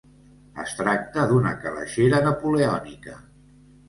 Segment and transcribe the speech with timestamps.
[0.61, 3.15] Es tracta d'una calaixera napoleònica.